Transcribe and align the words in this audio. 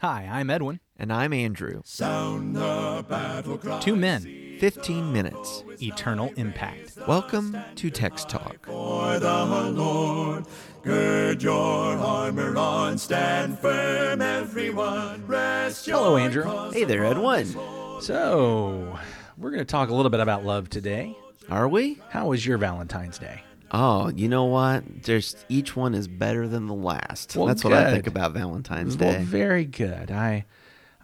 Hi, 0.00 0.26
I'm 0.32 0.48
Edwin. 0.48 0.80
And 0.96 1.12
I'm 1.12 1.34
Andrew. 1.34 1.82
Sound 1.84 2.56
the 2.56 3.04
battle 3.06 3.58
cry. 3.58 3.80
Two 3.80 3.96
men, 3.96 4.56
15 4.58 5.12
minutes. 5.12 5.62
eternal 5.82 6.32
impact. 6.36 6.96
Welcome 7.06 7.54
to 7.74 7.90
Text 7.90 8.30
Talk. 8.30 8.64
For 8.64 9.18
the 9.18 9.44
Lord, 9.44 10.46
gird 10.82 11.42
your 11.42 11.98
armor 11.98 12.56
on, 12.56 12.96
stand 12.96 13.58
firm, 13.58 14.22
everyone. 14.22 15.26
Rest 15.26 15.86
your 15.86 15.98
Hello, 15.98 16.16
Andrew. 16.16 16.70
Hey 16.70 16.84
there, 16.84 17.04
Edwin. 17.04 17.54
So, 18.00 18.98
we're 19.36 19.50
going 19.50 19.58
to 19.58 19.66
talk 19.66 19.90
a 19.90 19.94
little 19.94 20.08
bit 20.08 20.20
about 20.20 20.46
love 20.46 20.70
today. 20.70 21.14
Are 21.50 21.68
we? 21.68 21.98
How 22.08 22.28
was 22.28 22.46
your 22.46 22.56
Valentine's 22.56 23.18
Day? 23.18 23.42
Oh, 23.72 24.08
you 24.08 24.28
know 24.28 24.44
what? 24.46 25.04
There's 25.04 25.36
each 25.48 25.76
one 25.76 25.94
is 25.94 26.08
better 26.08 26.48
than 26.48 26.66
the 26.66 26.74
last. 26.74 27.36
Well, 27.36 27.46
That's 27.46 27.62
what 27.62 27.72
I 27.72 27.90
think 27.92 28.06
about 28.06 28.32
Valentine's 28.32 28.96
Well, 28.96 29.12
Day. 29.12 29.22
very 29.22 29.64
good. 29.64 30.10
I, 30.10 30.44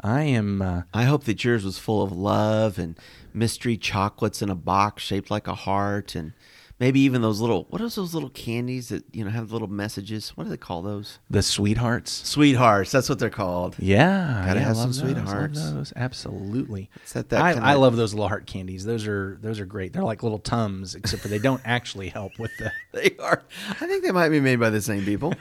I 0.00 0.23
am. 0.23 0.61
Uh, 0.62 0.82
I 0.93 1.04
hope 1.04 1.25
that 1.25 1.45
yours 1.45 1.64
was 1.64 1.79
full 1.79 2.03
of 2.03 2.11
love 2.13 2.79
and 2.79 2.99
mystery 3.32 3.76
chocolates 3.76 4.43
in 4.43 4.50
a 4.50 4.54
box 4.57 5.03
shaped 5.04 5.31
like 5.31 5.46
a 5.46 5.54
heart 5.54 6.14
and 6.17 6.32
maybe 6.79 7.00
even 7.00 7.22
those 7.22 7.40
little 7.40 7.64
what 7.71 7.80
are 7.80 7.89
those 7.89 8.14
little 8.14 8.29
candies 8.30 8.89
that, 8.90 9.04
you 9.12 9.25
know, 9.25 9.30
have 9.30 9.53
little 9.53 9.68
messages? 9.68 10.30
What 10.30 10.44
do 10.44 10.50
they 10.50 10.57
call 10.57 10.82
those? 10.82 11.18
the 11.30 11.43
sweethearts. 11.43 12.12
Sweethearts, 12.29 12.90
that's 12.93 13.08
what 13.08 13.18
they're 13.18 13.30
called. 13.30 13.76
Yeah, 13.79 14.44
Gotta 14.46 14.61
yeah, 14.61 14.67
have 14.67 14.76
some 14.76 14.86
those, 14.89 14.98
sweethearts. 14.98 15.70
those, 15.72 15.93
absolutely. 15.96 16.90
That 17.12 17.32
I, 17.32 17.72
I 17.72 17.75
love 17.75 17.96
those 17.96 18.14
little 18.14 18.29
heart 18.29 18.46
candies. 18.46 18.84
Those 18.84 19.07
are 19.07 19.39
those 19.40 19.61
are 19.61 19.67
great. 19.67 19.93
They're 19.93 20.04
like 20.04 20.22
little 20.22 20.39
tums, 20.39 20.94
except 20.94 21.22
for 21.22 21.29
they 21.29 21.39
don't 21.39 21.62
actually 21.67 22.08
help 22.08 22.39
with 22.39 22.50
the. 22.58 22.72
They 22.93 23.14
are. 23.20 23.43
I 23.68 23.86
think 23.86 24.04
they 24.04 24.11
might 24.11 24.31
be 24.31 24.40
made 24.40 24.58
by 24.58 24.70
the 24.70 24.81
same 24.81 25.04
people. 25.04 25.34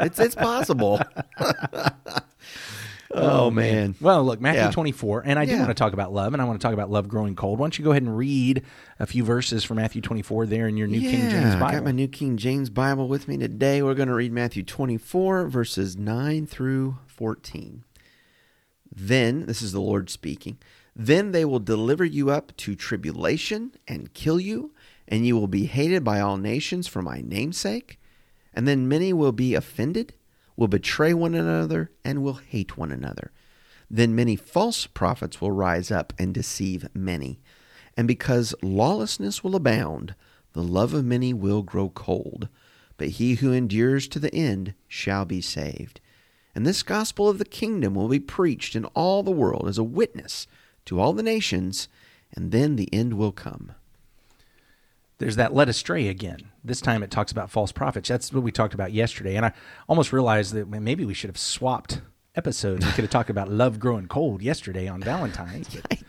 it's 0.00 0.18
it's 0.18 0.34
possible. 0.34 1.00
oh, 3.14 3.46
oh 3.46 3.50
man. 3.50 3.94
Well, 4.00 4.22
look, 4.24 4.40
Matthew 4.40 4.62
Yeah. 4.62 4.70
24, 4.70 5.22
and 5.26 5.38
I 5.38 5.44
do 5.44 5.52
Yeah. 5.52 5.58
want 5.58 5.70
to 5.70 5.74
talk 5.74 5.92
about 5.92 6.12
love, 6.12 6.32
and 6.32 6.42
I 6.42 6.44
want 6.44 6.60
to 6.60 6.64
talk 6.66 6.74
about 6.74 6.90
love 6.90 7.08
growing 7.08 7.34
cold. 7.34 7.58
Why 7.58 7.64
don't 7.64 7.78
you 7.78 7.84
go 7.84 7.90
ahead 7.92 8.02
and 8.02 8.16
read 8.16 8.62
a 8.98 9.06
few 9.06 9.24
verses 9.24 9.64
from 9.64 9.76
Matthew 9.78 10.00
24 10.02 10.46
there 10.46 10.68
in 10.68 10.76
your 10.76 10.86
New 10.88 11.00
King 11.00 11.28
James 11.28 11.54
I 11.54 11.58
Bible? 11.60 11.72
got 11.78 11.84
my 11.84 11.92
New 11.92 12.08
King 12.08 12.36
James 12.36 12.70
Bible 12.70 13.08
with 13.08 13.28
me 13.28 13.36
today. 13.38 13.82
We're 13.82 13.94
going 13.94 14.08
to 14.08 14.14
read 14.14 14.32
Matthew 14.32 14.62
24, 14.62 15.48
verses 15.48 15.96
9 15.96 16.46
through 16.46 16.98
14. 17.06 17.84
Then, 18.94 19.46
this 19.46 19.62
is 19.62 19.72
the 19.72 19.80
Lord 19.80 20.10
speaking, 20.10 20.58
then 20.96 21.30
they 21.32 21.44
will 21.44 21.60
deliver 21.60 22.04
you 22.04 22.30
up 22.30 22.56
to 22.56 22.74
tribulation 22.74 23.72
and 23.86 24.12
kill 24.14 24.40
you, 24.40 24.72
and 25.06 25.24
you 25.26 25.36
will 25.36 25.46
be 25.46 25.66
hated 25.66 26.02
by 26.02 26.20
all 26.20 26.36
nations 26.36 26.88
for 26.88 27.02
my 27.02 27.20
name's 27.20 27.58
sake. 27.58 28.00
And 28.52 28.66
then 28.66 28.88
many 28.88 29.12
will 29.12 29.30
be 29.32 29.54
offended, 29.54 30.14
will 30.58 30.66
betray 30.66 31.14
one 31.14 31.36
another, 31.36 31.88
and 32.04 32.20
will 32.20 32.40
hate 32.48 32.76
one 32.76 32.90
another. 32.90 33.30
Then 33.88 34.16
many 34.16 34.34
false 34.34 34.88
prophets 34.88 35.40
will 35.40 35.52
rise 35.52 35.92
up 35.92 36.12
and 36.18 36.34
deceive 36.34 36.88
many. 36.92 37.38
And 37.96 38.08
because 38.08 38.56
lawlessness 38.60 39.44
will 39.44 39.54
abound, 39.54 40.16
the 40.54 40.64
love 40.64 40.94
of 40.94 41.04
many 41.04 41.32
will 41.32 41.62
grow 41.62 41.90
cold. 41.90 42.48
But 42.96 43.10
he 43.10 43.36
who 43.36 43.52
endures 43.52 44.08
to 44.08 44.18
the 44.18 44.34
end 44.34 44.74
shall 44.88 45.24
be 45.24 45.40
saved. 45.40 46.00
And 46.56 46.66
this 46.66 46.82
gospel 46.82 47.28
of 47.28 47.38
the 47.38 47.44
kingdom 47.44 47.94
will 47.94 48.08
be 48.08 48.18
preached 48.18 48.74
in 48.74 48.84
all 48.86 49.22
the 49.22 49.30
world 49.30 49.68
as 49.68 49.78
a 49.78 49.84
witness 49.84 50.48
to 50.86 50.98
all 50.98 51.12
the 51.12 51.22
nations, 51.22 51.88
and 52.34 52.50
then 52.50 52.74
the 52.74 52.92
end 52.92 53.14
will 53.14 53.30
come. 53.30 53.74
There's 55.18 55.36
that 55.36 55.52
led 55.52 55.68
astray 55.68 56.08
again. 56.08 56.50
This 56.64 56.80
time 56.80 57.02
it 57.02 57.10
talks 57.10 57.32
about 57.32 57.50
false 57.50 57.72
prophets. 57.72 58.08
That's 58.08 58.32
what 58.32 58.42
we 58.42 58.52
talked 58.52 58.74
about 58.74 58.92
yesterday. 58.92 59.36
And 59.36 59.44
I 59.44 59.52
almost 59.88 60.12
realized 60.12 60.54
that 60.54 60.68
maybe 60.68 61.04
we 61.04 61.14
should 61.14 61.28
have 61.28 61.38
swapped 61.38 62.00
episodes. 62.36 62.86
We 62.86 62.92
could 62.92 63.04
have 63.04 63.10
talked 63.10 63.30
about 63.30 63.48
love 63.48 63.80
growing 63.80 64.06
cold 64.06 64.42
yesterday 64.42 64.86
on 64.86 65.00
Valentine's. 65.00 65.68
But. 65.68 65.98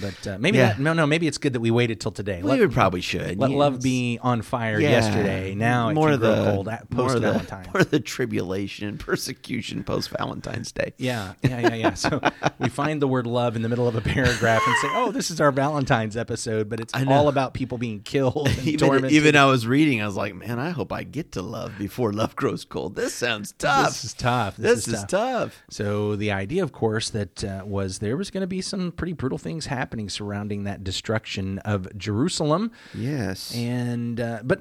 but 0.00 0.26
uh, 0.26 0.38
maybe 0.38 0.58
Yeah. 0.58 0.68
that, 0.68 0.80
no, 0.80 0.92
no, 0.92 1.06
maybe 1.06 1.26
it's 1.26 1.38
good 1.38 1.52
that 1.52 1.60
we 1.60 1.70
waited 1.70 2.00
till 2.00 2.12
today. 2.12 2.42
We 2.42 2.58
would 2.60 2.72
probably 2.72 3.00
should. 3.00 3.38
Let 3.38 3.50
Yeah, 3.50 3.56
love 3.56 3.82
be 3.82 4.18
on 4.22 4.42
fire 4.42 4.80
Yeah. 4.80 4.90
yesterday. 4.90 5.54
Now 5.54 5.90
more 5.92 6.12
of 6.12 6.20
the 6.20 6.34
cold 6.44 6.68
post 6.90 7.16
of 7.16 7.22
the- 7.22 7.30
Valentine's. 7.32 7.66
More 7.72 7.82
of 7.82 7.90
the 7.90 8.00
tribulation 8.00 8.88
and 8.88 8.98
persecution 8.98 9.84
post 9.84 10.10
Valentine's 10.10 10.72
Day. 10.72 10.92
Yeah, 10.98 11.34
yeah, 11.42 11.60
yeah, 11.60 11.74
yeah. 11.74 11.94
So 11.94 12.20
we 12.58 12.68
find 12.68 13.00
the 13.00 13.06
word 13.08 13.26
love 13.26 13.54
in 13.56 13.62
the 13.62 13.68
middle 13.68 13.86
of 13.86 13.94
a 13.94 14.00
paragraph 14.00 14.62
and 14.66 14.76
say, 14.78 14.88
"Oh, 14.92 15.10
this 15.12 15.30
is 15.30 15.40
our 15.40 15.52
Valentine's 15.52 16.16
episode," 16.16 16.68
but 16.68 16.80
it's 16.80 16.92
all 16.94 17.28
about 17.28 17.54
people 17.54 17.78
being 17.78 18.00
killed 18.00 18.48
and 18.48 18.58
Even, 18.66 18.78
tormented. 18.88 19.12
even 19.12 19.36
I 19.36 19.44
was 19.46 19.66
reading, 19.66 20.02
I 20.02 20.06
was 20.06 20.16
like, 20.16 20.34
man, 20.34 20.58
I 20.58 20.70
hope 20.70 20.92
I 20.92 21.02
get 21.04 21.32
to 21.32 21.42
love 21.42 21.78
before 21.78 22.12
love 22.12 22.34
grows 22.36 22.64
cold. 22.64 22.96
This 22.96 23.14
sounds 23.14 23.52
tough. 23.52 23.86
This 23.88 24.04
is 24.04 24.14
tough. 24.14 24.56
This, 24.56 24.84
This, 24.86 24.88
is, 24.88 24.94
is 24.94 25.00
tough. 25.02 25.10
tough. 25.10 25.62
So 25.70 26.16
the 26.16 26.32
idea, 26.32 26.62
of 26.62 26.72
course, 26.72 27.10
that 27.10 27.44
uh, 27.44 27.62
was 27.64 27.98
there 28.00 28.16
was 28.16 28.30
going 28.30 28.40
to 28.42 28.46
be 28.46 28.60
some 28.62 28.92
pretty 28.92 29.12
brutal 29.12 29.38
things 29.38 29.66
happening 29.66 29.89
surrounding 30.08 30.64
that 30.64 30.84
destruction 30.84 31.58
of 31.60 31.88
Jerusalem. 31.98 32.70
Yes. 32.94 33.54
And 33.54 34.20
uh, 34.20 34.40
but 34.44 34.60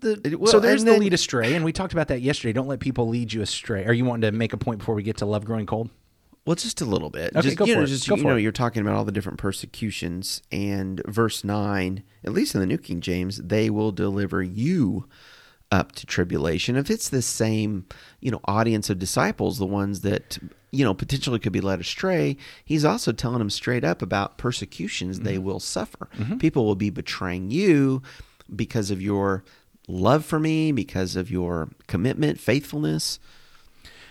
the 0.00 0.20
It- 0.24 0.40
well, 0.40 0.50
so 0.50 0.60
there's 0.60 0.84
the 0.84 0.92
then- 0.92 1.00
lead 1.00 1.12
astray, 1.14 1.54
and 1.54 1.64
we 1.64 1.72
talked 1.72 1.92
about 1.92 2.08
that 2.08 2.20
yesterday. 2.22 2.52
Don't 2.52 2.68
let 2.68 2.80
people 2.80 3.08
lead 3.08 3.32
you 3.32 3.42
astray. 3.42 3.84
Are 3.84 3.92
you 3.92 4.04
wanting 4.04 4.30
to 4.30 4.36
make 4.36 4.52
a 4.52 4.56
point 4.56 4.78
before 4.78 4.94
we 4.94 5.02
get 5.02 5.18
to 5.18 5.26
love 5.26 5.44
growing 5.44 5.66
cold? 5.66 5.90
Well, 6.46 6.56
just 6.56 6.80
a 6.80 6.86
little 6.86 7.10
bit. 7.10 7.36
Okay, 7.36 7.42
just, 7.42 7.56
go 7.58 7.66
you 7.66 7.74
for 7.74 7.80
know, 7.80 7.84
it. 7.84 7.88
Just 7.88 8.08
Go 8.08 8.14
you 8.16 8.22
for 8.22 8.28
know, 8.28 8.36
it. 8.36 8.40
you're 8.40 8.50
talking 8.50 8.80
about 8.80 8.94
all 8.96 9.04
the 9.04 9.12
different 9.12 9.38
persecutions, 9.38 10.42
and 10.50 11.02
verse 11.06 11.44
nine, 11.44 12.02
at 12.24 12.32
least 12.32 12.54
in 12.54 12.60
the 12.62 12.66
New 12.66 12.78
King 12.78 13.00
James, 13.02 13.36
they 13.36 13.68
will 13.68 13.92
deliver 13.92 14.42
you 14.42 15.06
up 15.70 15.92
to 15.92 16.06
tribulation. 16.06 16.76
If 16.76 16.90
it's 16.90 17.08
the 17.10 17.22
same, 17.22 17.84
you 18.20 18.30
know, 18.30 18.40
audience 18.46 18.88
of 18.90 18.98
disciples, 18.98 19.58
the 19.58 19.66
ones 19.66 20.00
that 20.00 20.38
you 20.70 20.84
know 20.84 20.94
potentially 20.94 21.38
could 21.38 21.52
be 21.52 21.60
led 21.60 21.80
astray, 21.80 22.36
he's 22.64 22.84
also 22.84 23.12
telling 23.12 23.38
them 23.40 23.50
straight 23.50 23.84
up 23.84 24.02
about 24.02 24.38
persecutions 24.38 25.20
they 25.20 25.34
Mm-hmm. 25.36 25.44
will 25.44 25.60
suffer. 25.60 26.08
People 26.38 26.64
will 26.66 26.76
be 26.76 26.90
betraying 26.90 27.50
you 27.50 28.02
because 28.54 28.90
of 28.90 29.00
your 29.02 29.42
love 29.88 30.24
for 30.24 30.38
me, 30.38 30.70
because 30.72 31.16
of 31.16 31.30
your 31.30 31.68
commitment, 31.88 32.38
faithfulness. 32.38 33.18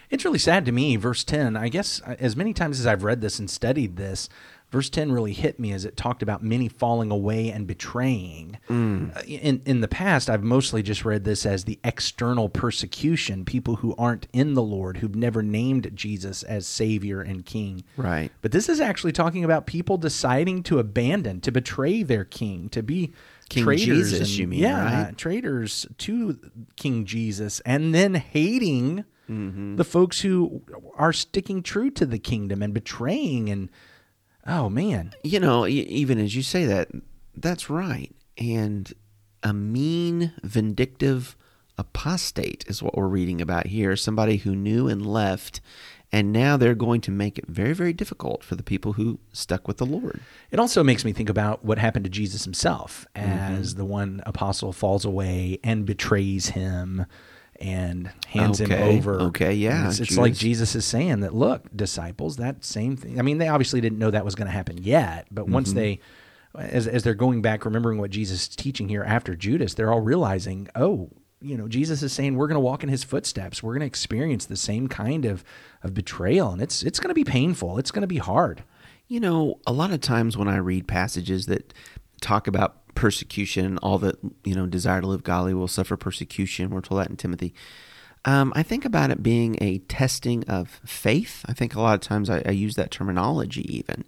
It's 0.09 0.25
really 0.25 0.39
sad 0.39 0.65
to 0.65 0.71
me. 0.71 0.95
Verse 0.95 1.23
10, 1.23 1.55
I 1.55 1.69
guess, 1.69 2.01
uh, 2.05 2.15
as 2.19 2.35
many 2.35 2.51
times 2.53 2.79
as 2.79 2.87
I've 2.87 3.03
read 3.03 3.21
this 3.21 3.37
and 3.39 3.47
studied 3.49 3.95
this, 3.95 4.27
verse 4.71 4.89
10 4.89 5.11
really 5.11 5.33
hit 5.33 5.59
me 5.59 5.71
as 5.71 5.83
it 5.85 5.97
talked 5.97 6.21
about 6.21 6.43
many 6.43 6.67
falling 6.67 7.11
away 7.11 7.49
and 7.51 7.65
betraying. 7.67 8.57
Uh, 8.69 9.21
in, 9.27 9.61
in 9.65 9.81
the 9.81 9.87
past, 9.87 10.29
I've 10.29 10.43
mostly 10.43 10.83
just 10.83 11.03
read 11.05 11.23
this 11.23 11.45
as 11.45 11.63
the 11.65 11.79
external 11.83 12.49
persecution, 12.49 13.45
people 13.45 13.77
who 13.77 13.95
aren't 13.97 14.27
in 14.33 14.53
the 14.53 14.61
Lord, 14.61 14.97
who've 14.97 15.15
never 15.15 15.41
named 15.41 15.89
Jesus 15.95 16.43
as 16.43 16.67
Savior 16.67 17.21
and 17.21 17.45
King. 17.45 17.83
Right. 17.97 18.31
But 18.41 18.51
this 18.51 18.69
is 18.69 18.79
actually 18.79 19.11
talking 19.13 19.43
about 19.43 19.65
people 19.65 19.97
deciding 19.97 20.63
to 20.63 20.79
abandon, 20.79 21.41
to 21.41 21.51
betray 21.51 22.03
their 22.03 22.25
king, 22.25 22.69
to 22.69 22.83
be 22.83 23.11
King 23.49 23.63
traitors. 23.63 23.87
Jesus, 24.11 24.19
and- 24.29 24.37
you 24.37 24.47
mean, 24.47 24.59
yeah, 24.59 25.05
right? 25.05 25.17
traitors 25.17 25.87
to 25.97 26.37
King 26.75 27.05
Jesus, 27.05 27.59
and 27.61 27.93
then 27.95 28.15
hating 28.15 29.05
Mm-hmm. 29.29 29.75
the 29.75 29.83
folks 29.83 30.21
who 30.21 30.63
are 30.95 31.13
sticking 31.13 31.61
true 31.61 31.91
to 31.91 32.07
the 32.07 32.17
kingdom 32.17 32.63
and 32.63 32.73
betraying. 32.73 33.47
And 33.49 33.69
oh 34.49 34.69
man, 34.69 35.13
you 35.23 35.39
know, 35.39 35.65
even 35.67 36.19
as 36.19 36.35
you 36.35 36.41
say 36.41 36.65
that, 36.65 36.89
that's 37.35 37.69
right. 37.69 38.13
And 38.37 38.91
a 39.43 39.53
mean, 39.53 40.33
vindictive 40.43 41.35
apostate 41.77 42.65
is 42.67 42.83
what 42.83 42.97
we're 42.97 43.07
reading 43.07 43.39
about 43.39 43.67
here. 43.67 43.95
Somebody 43.95 44.37
who 44.37 44.55
knew 44.55 44.87
and 44.87 45.05
left, 45.05 45.61
and 46.11 46.33
now 46.33 46.57
they're 46.57 46.75
going 46.75 47.01
to 47.01 47.11
make 47.11 47.37
it 47.37 47.47
very, 47.47 47.73
very 47.73 47.93
difficult 47.93 48.43
for 48.43 48.55
the 48.55 48.63
people 48.63 48.93
who 48.93 49.19
stuck 49.31 49.67
with 49.67 49.77
the 49.77 49.85
Lord. 49.85 50.19
It 50.51 50.59
also 50.59 50.83
makes 50.83 51.05
me 51.05 51.13
think 51.13 51.29
about 51.29 51.63
what 51.63 51.77
happened 51.77 52.03
to 52.05 52.11
Jesus 52.11 52.43
himself 52.43 53.07
Mm-hmm. 53.15 53.55
as 53.59 53.75
the 53.75 53.85
one 53.85 54.21
apostle 54.25 54.73
falls 54.73 55.05
away 55.05 55.59
and 55.63 55.85
betrays 55.85 56.49
him 56.49 57.05
and 57.59 58.09
hands 58.27 58.59
him 58.61 58.71
over. 58.71 59.19
okay, 59.21 59.53
yeah, 59.53 59.87
It's, 59.89 59.99
it's 59.99 60.17
like 60.17 60.33
Jesus 60.33 60.75
is 60.75 60.85
saying 60.85 61.19
that, 61.21 61.33
look, 61.35 61.65
disciples, 61.75 62.37
that 62.37 62.63
same 62.63 62.95
thing. 62.95 63.19
I 63.19 63.21
mean, 63.21 63.37
they 63.37 63.47
obviously 63.49 63.81
didn't 63.81 63.99
know 63.99 64.11
that 64.11 64.23
was 64.25 64.35
going 64.35 64.47
to 64.47 64.51
happen 64.53 64.77
yet, 64.77 65.27
but 65.29 65.43
Mm-hmm. 65.43 65.53
once 65.53 65.73
they, 65.73 65.99
as, 66.55 66.87
as 66.87 67.03
they're 67.03 67.13
going 67.13 67.41
back, 67.41 67.65
remembering 67.65 67.97
what 67.99 68.11
Jesus 68.11 68.43
is 68.43 68.47
teaching 68.55 68.87
here 68.89 69.03
after 69.03 69.35
Judas, 69.35 69.73
they're 69.73 69.91
all 69.91 69.99
realizing, 70.01 70.67
oh, 70.75 71.09
you 71.41 71.57
know, 71.57 71.67
Jesus 71.67 72.01
is 72.01 72.11
saying 72.13 72.35
we're 72.35 72.47
going 72.47 72.55
to 72.55 72.59
walk 72.61 72.83
in 72.83 72.89
his 72.89 73.03
footsteps. 73.03 73.61
We're 73.63 73.73
going 73.73 73.81
to 73.81 73.85
experience 73.87 74.45
the 74.45 74.57
same 74.57 74.87
kind 74.87 75.25
of, 75.25 75.43
of 75.83 75.93
betrayal, 75.93 76.51
and 76.51 76.61
it's 76.61 76.83
it's 76.83 76.99
going 76.99 77.09
to 77.09 77.13
be 77.13 77.23
painful. 77.23 77.77
It's 77.77 77.91
going 77.91 78.01
to 78.01 78.07
be 78.07 78.17
hard. 78.17 78.63
You 79.07 79.19
know, 79.21 79.59
a 79.65 79.71
lot 79.71 79.91
of 79.91 80.01
times 80.01 80.35
when 80.35 80.47
I 80.49 80.57
read 80.57 80.87
passages 80.87 81.45
that 81.45 81.73
talk 82.21 82.47
about 82.47 82.78
persecution, 82.99 83.77
all 83.77 83.97
that, 83.97 84.17
you 84.43 84.53
know, 84.53 84.65
desire 84.65 84.99
to 84.99 85.07
live 85.07 85.23
godly 85.23 85.53
will 85.53 85.69
suffer 85.69 85.95
persecution, 85.95 86.69
we're 86.69 86.81
told 86.81 86.99
that 86.99 87.09
in 87.09 87.15
Timothy. 87.15 87.53
Um, 88.25 88.51
I 88.57 88.61
think 88.61 88.83
about 88.83 89.09
it 89.09 89.23
being 89.23 89.57
a 89.61 89.77
testing 89.77 90.43
of 90.49 90.81
faith. 90.83 91.45
I 91.47 91.53
think 91.53 91.73
a 91.73 91.79
lot 91.79 91.93
of 91.93 92.01
times 92.01 92.29
I, 92.29 92.43
I 92.45 92.51
use 92.51 92.75
that 92.75 92.91
terminology 92.91 93.73
even. 93.73 94.03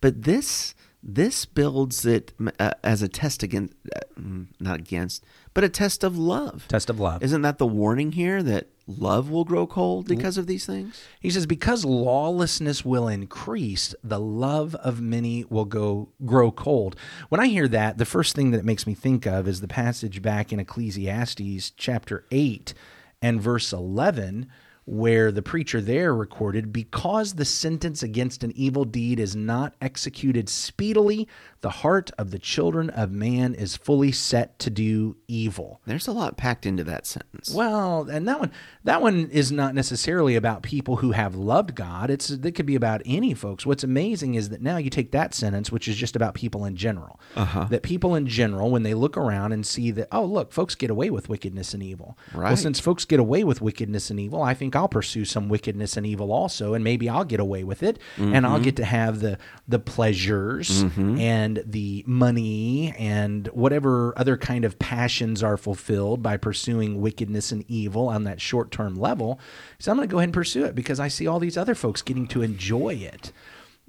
But 0.00 0.22
this 0.22 0.74
this 1.02 1.46
builds 1.46 2.04
it 2.04 2.32
uh, 2.58 2.72
as 2.84 3.02
a 3.02 3.08
test 3.08 3.42
against, 3.42 3.74
uh, 3.94 4.00
mm, 4.18 4.46
not 4.58 4.80
against, 4.80 5.24
but 5.54 5.64
a 5.64 5.68
test 5.68 6.04
of 6.04 6.18
love. 6.18 6.66
Test 6.68 6.90
of 6.90 7.00
love. 7.00 7.22
Isn't 7.22 7.42
that 7.42 7.58
the 7.58 7.66
warning 7.66 8.12
here 8.12 8.42
that 8.42 8.68
love 8.86 9.30
will 9.30 9.44
grow 9.44 9.66
cold 9.66 10.06
because 10.08 10.36
of 10.36 10.46
these 10.46 10.66
things? 10.66 11.02
He 11.18 11.30
says, 11.30 11.46
because 11.46 11.84
lawlessness 11.84 12.84
will 12.84 13.08
increase, 13.08 13.94
the 14.04 14.20
love 14.20 14.74
of 14.76 15.00
many 15.00 15.44
will 15.48 15.64
go 15.64 16.10
grow 16.24 16.50
cold. 16.50 16.96
When 17.30 17.40
I 17.40 17.46
hear 17.46 17.68
that, 17.68 17.98
the 17.98 18.04
first 18.04 18.36
thing 18.36 18.50
that 18.50 18.58
it 18.58 18.64
makes 18.64 18.86
me 18.86 18.94
think 18.94 19.26
of 19.26 19.48
is 19.48 19.60
the 19.60 19.68
passage 19.68 20.20
back 20.20 20.52
in 20.52 20.60
Ecclesiastes 20.60 21.70
chapter 21.76 22.26
8 22.30 22.74
and 23.22 23.40
verse 23.40 23.72
11 23.72 24.48
where 24.90 25.30
the 25.30 25.40
preacher 25.40 25.80
there 25.80 26.12
recorded, 26.12 26.72
Because 26.72 27.34
the 27.34 27.44
sentence 27.44 28.02
against 28.02 28.42
an 28.42 28.52
evil 28.56 28.84
deed 28.84 29.20
is 29.20 29.36
not 29.36 29.76
executed 29.80 30.48
speedily, 30.48 31.28
the 31.62 31.70
heart 31.70 32.10
of 32.16 32.30
the 32.30 32.38
children 32.38 32.88
of 32.90 33.10
man 33.10 33.54
is 33.54 33.76
fully 33.76 34.12
set 34.12 34.58
to 34.60 34.70
do 34.70 35.16
evil. 35.28 35.80
There's 35.84 36.08
a 36.08 36.12
lot 36.12 36.36
packed 36.36 36.64
into 36.64 36.84
that 36.84 37.06
sentence. 37.06 37.52
Well, 37.52 38.08
and 38.10 38.26
that 38.26 38.40
one 38.40 38.50
that 38.84 39.02
one 39.02 39.28
is 39.30 39.52
not 39.52 39.74
necessarily 39.74 40.36
about 40.36 40.62
people 40.62 40.96
who 40.96 41.12
have 41.12 41.34
loved 41.34 41.74
God. 41.74 42.08
It's 42.10 42.30
it 42.30 42.54
could 42.54 42.66
be 42.66 42.76
about 42.76 43.02
any 43.04 43.34
folks. 43.34 43.66
What's 43.66 43.84
amazing 43.84 44.34
is 44.34 44.48
that 44.48 44.62
now 44.62 44.78
you 44.78 44.88
take 44.88 45.12
that 45.12 45.34
sentence, 45.34 45.70
which 45.70 45.86
is 45.86 45.96
just 45.96 46.16
about 46.16 46.34
people 46.34 46.64
in 46.64 46.76
general. 46.76 47.20
Uh-huh. 47.36 47.64
That 47.64 47.82
people 47.82 48.14
in 48.14 48.26
general, 48.26 48.70
when 48.70 48.82
they 48.82 48.94
look 48.94 49.16
around 49.18 49.52
and 49.52 49.66
see 49.66 49.90
that, 49.90 50.08
oh 50.12 50.24
look, 50.24 50.52
folks 50.52 50.74
get 50.74 50.90
away 50.90 51.10
with 51.10 51.28
wickedness 51.28 51.74
and 51.74 51.82
evil. 51.82 52.16
Well, 52.34 52.56
since 52.56 52.80
folks 52.80 53.04
get 53.04 53.20
away 53.20 53.44
with 53.44 53.60
wickedness 53.60 54.10
and 54.10 54.18
evil, 54.18 54.42
I 54.42 54.54
think 54.54 54.74
I'll 54.74 54.88
pursue 54.88 55.26
some 55.26 55.48
wickedness 55.50 55.96
and 55.98 56.06
evil 56.06 56.32
also, 56.32 56.72
and 56.72 56.82
maybe 56.82 57.08
I'll 57.08 57.24
get 57.24 57.40
away 57.40 57.64
with 57.64 57.82
it, 57.82 57.98
and 58.16 58.46
I'll 58.46 58.60
get 58.60 58.76
to 58.76 58.84
have 58.84 59.20
the 59.20 59.36
the 59.68 59.78
pleasures 59.78 60.82
and 60.96 61.49
the 61.56 62.04
money 62.06 62.94
and 62.98 63.46
whatever 63.48 64.12
other 64.16 64.36
kind 64.36 64.64
of 64.64 64.78
passions 64.78 65.42
are 65.42 65.56
fulfilled 65.56 66.22
by 66.22 66.36
pursuing 66.36 67.00
wickedness 67.00 67.52
and 67.52 67.64
evil 67.68 68.08
on 68.08 68.24
that 68.24 68.40
short 68.40 68.70
term 68.70 68.96
level. 68.96 69.40
So 69.78 69.90
I'm 69.90 69.96
going 69.96 70.08
to 70.08 70.12
go 70.12 70.18
ahead 70.18 70.28
and 70.28 70.34
pursue 70.34 70.64
it 70.64 70.74
because 70.74 71.00
I 71.00 71.08
see 71.08 71.26
all 71.26 71.38
these 71.38 71.56
other 71.56 71.74
folks 71.74 72.02
getting 72.02 72.26
to 72.28 72.42
enjoy 72.42 72.94
it. 72.94 73.32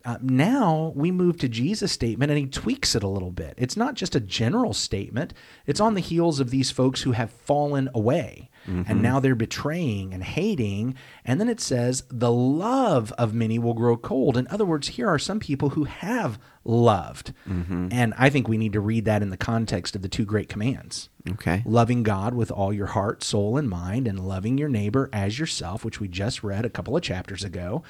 Uh, 0.04 0.18
now 0.22 0.92
we 0.96 1.12
move 1.12 1.38
to 1.38 1.48
Jesus' 1.50 1.92
statement 1.92 2.32
and 2.32 2.40
he 2.40 2.46
tweaks 2.48 2.96
it 2.96 3.04
a 3.04 3.08
little 3.08 3.32
bit. 3.32 3.54
It's 3.58 3.78
not 3.78 3.94
just 3.96 4.16
a 4.16 4.20
general 4.20 4.74
statement, 4.74 5.34
it's 5.66 5.80
on 5.80 5.94
the 5.94 6.02
heels 6.02 6.40
of 6.40 6.50
these 6.50 6.72
folks 6.72 7.02
who 7.02 7.12
have 7.12 7.32
fallen 7.32 7.90
away. 7.94 8.50
And 8.68 9.02
now 9.02 9.20
they're 9.20 9.34
betraying 9.34 10.14
and 10.14 10.24
hating. 10.24 10.94
And 11.26 11.42
then 11.42 11.50
it 11.50 11.60
says, 11.60 12.04
the 12.12 12.32
love 12.32 13.12
of 13.14 13.34
many 13.34 13.58
will 13.58 13.74
grow 13.74 13.98
cold. 13.98 14.38
In 14.38 14.48
other 14.50 14.66
words, 14.66 14.90
here 14.90 15.08
are 15.10 15.18
some 15.18 15.40
people 15.40 15.70
who 15.70 15.86
have 15.86 16.38
loved. 16.64 17.34
And 17.48 18.14
I 18.20 18.30
think 18.30 18.48
we 18.48 18.60
need 18.60 18.74
to 18.74 18.80
read 18.80 19.06
that 19.06 19.24
in 19.24 19.32
the 19.32 19.36
context 19.38 19.96
of 19.96 20.04
the 20.04 20.08
two 20.08 20.26
great 20.26 20.48
commands 20.48 21.10
Okay. 21.28 21.64
loving 21.66 22.04
God 22.04 22.36
with 22.36 22.52
all 22.52 22.72
your 22.72 22.88
heart, 22.88 23.24
soul, 23.24 23.58
and 23.58 23.68
mind, 23.68 24.08
and 24.08 24.20
loving 24.20 24.60
your 24.60 24.70
neighbor 24.70 25.10
as 25.12 25.40
yourself, 25.40 25.84
which 25.84 26.00
we 26.00 26.08
just 26.08 26.44
read 26.44 26.64
a 26.64 26.70
couple 26.70 26.96
of 26.96 27.02
chapters 27.02 27.44
ago. 27.44 27.82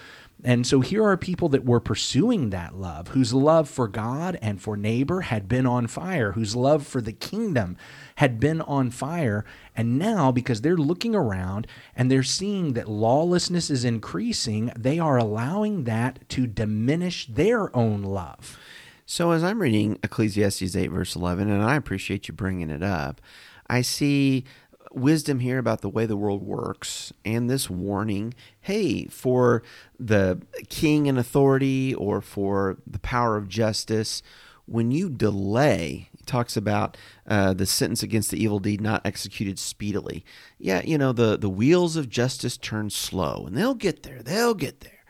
And 0.44 0.66
so 0.66 0.82
here 0.82 1.04
are 1.04 1.18
people 1.18 1.50
that 1.50 1.66
were 1.66 1.80
pursuing 1.80 2.50
that 2.50 2.76
love, 2.76 3.10
whose 3.10 3.34
love 3.34 3.70
for 3.70 3.88
God 3.88 4.40
and 4.42 4.62
for 4.62 4.76
neighbor 4.76 5.22
had 5.22 5.48
been 5.48 5.68
on 5.68 5.88
fire, 5.88 6.32
whose 6.32 6.56
love 6.56 6.86
for 6.88 7.00
the 7.00 7.14
kingdom 7.14 7.78
had 8.16 8.40
been 8.40 8.62
on 8.62 8.90
fire. 8.90 9.46
And 9.76 10.00
now, 10.00 10.32
because 10.32 10.62
they're 10.62 10.78
looking 10.78 11.14
around 11.14 11.68
and 11.96 12.10
they're 12.10 12.24
seeing 12.24 12.74
that 12.74 12.90
lawlessness 12.90 13.70
is 13.70 13.86
increasing, 13.86 14.72
they 14.76 14.98
are 14.98 15.18
allowing 15.18 15.84
that 15.84 16.28
to 16.30 16.48
diminish 16.48 17.28
their 17.28 17.76
own 17.76 18.02
love. 18.02 18.58
So 19.06 19.32
as 19.32 19.44
I'm 19.44 19.62
reading 19.62 20.00
Ecclesiastes 20.04 20.76
8 20.76 20.88
verse 20.88 21.16
11 21.16 21.50
and 21.50 21.62
I 21.62 21.76
appreciate 21.76 22.28
you 22.28 22.34
bringing 22.34 22.70
it 22.70 22.82
up, 22.82 23.22
I 23.68 23.82
see 23.82 24.46
wisdom 24.92 25.40
here 25.40 25.58
about 25.58 25.82
the 25.82 25.90
way 25.90 26.06
the 26.06 26.18
world 26.18 26.44
works 26.44 27.14
and 27.24 27.50
this 27.50 27.70
warning, 27.70 28.34
hey, 28.60 29.06
for 29.06 29.64
the 30.00 30.42
king 30.70 31.08
and 31.08 31.18
authority 31.18 31.94
or 31.94 32.22
for 32.22 32.78
the 32.86 33.00
power 33.00 33.38
of 33.38 33.48
justice, 33.48 34.22
when 34.66 34.92
you 34.92 35.10
delay, 35.10 36.10
talks 36.26 36.56
about 36.56 36.96
uh, 37.28 37.54
the 37.54 37.66
sentence 37.66 38.04
against 38.04 38.32
the 38.32 38.42
evil 38.42 38.60
deed 38.60 38.80
not 38.80 39.06
executed 39.06 39.60
speedily. 39.60 40.24
Yeah, 40.58 40.82
you 40.84 40.98
know, 40.98 41.12
the, 41.12 41.38
the 41.38 41.50
wheels 41.50 41.96
of 41.96 42.10
justice 42.10 42.58
turn 42.58 42.90
slow 42.90 43.46
and 43.48 43.58
they'll 43.58 43.76
get 43.76 44.04
there. 44.04 44.22
They'll 44.22 44.54
get 44.54 44.82
there. 44.82 45.04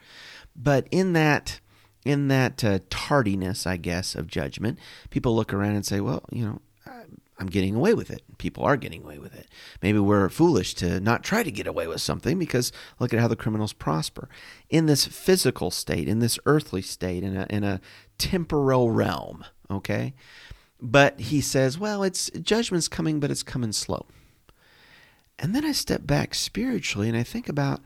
But 0.55 0.87
in 0.91 1.13
that 1.13 1.59
in 2.03 2.29
that 2.29 2.63
uh, 2.63 2.79
tardiness, 2.89 3.67
I 3.67 3.77
guess, 3.77 4.15
of 4.15 4.25
judgment, 4.25 4.79
people 5.11 5.35
look 5.35 5.53
around 5.53 5.75
and 5.75 5.85
say, 5.85 6.01
"Well, 6.01 6.23
you 6.31 6.45
know, 6.45 6.61
I'm 7.41 7.47
getting 7.47 7.75
away 7.75 7.95
with 7.95 8.11
it. 8.11 8.21
People 8.37 8.63
are 8.63 8.77
getting 8.77 9.01
away 9.03 9.17
with 9.17 9.33
it. 9.33 9.47
Maybe 9.81 9.97
we're 9.97 10.29
foolish 10.29 10.75
to 10.75 10.99
not 10.99 11.23
try 11.23 11.41
to 11.41 11.51
get 11.51 11.65
away 11.65 11.87
with 11.87 11.99
something 11.99 12.37
because 12.37 12.71
look 12.99 13.15
at 13.15 13.19
how 13.19 13.27
the 13.27 13.35
criminals 13.35 13.73
prosper 13.73 14.29
in 14.69 14.85
this 14.85 15.07
physical 15.07 15.71
state, 15.71 16.07
in 16.07 16.19
this 16.19 16.37
earthly 16.45 16.83
state, 16.83 17.23
in 17.23 17.35
a 17.35 17.47
in 17.49 17.63
a 17.63 17.81
temporal 18.19 18.91
realm." 18.91 19.43
Okay, 19.71 20.13
but 20.79 21.19
he 21.19 21.41
says, 21.41 21.79
"Well, 21.79 22.03
it's 22.03 22.29
judgment's 22.29 22.87
coming, 22.87 23.19
but 23.19 23.31
it's 23.31 23.43
coming 23.43 23.71
slow." 23.71 24.05
And 25.39 25.55
then 25.55 25.65
I 25.65 25.71
step 25.71 26.05
back 26.05 26.35
spiritually 26.35 27.09
and 27.09 27.17
I 27.17 27.23
think 27.23 27.49
about 27.49 27.81